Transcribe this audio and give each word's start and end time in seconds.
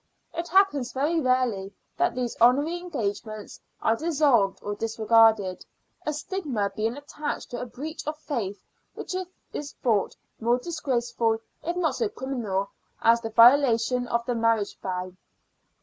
It 0.33 0.47
happens 0.47 0.93
very 0.93 1.19
rarely 1.19 1.75
that 1.95 2.15
these 2.15 2.35
honorary 2.41 2.77
engagements 2.79 3.59
are 3.83 3.95
dissolved 3.95 4.57
or 4.63 4.73
disregarded, 4.73 5.63
a 6.07 6.11
stigma 6.11 6.71
being 6.75 6.97
attached 6.97 7.51
to 7.51 7.61
a 7.61 7.67
breach 7.67 8.07
of 8.07 8.17
faith 8.17 8.63
which 8.95 9.13
is 9.53 9.73
thought 9.73 10.15
more 10.39 10.57
disgraceful, 10.57 11.37
if 11.61 11.75
not 11.75 11.97
so 11.97 12.09
criminal, 12.09 12.71
as 13.03 13.21
the 13.21 13.29
violation 13.29 14.07
of 14.07 14.25
the 14.25 14.33
marriage 14.33 14.75
vow. 14.79 15.13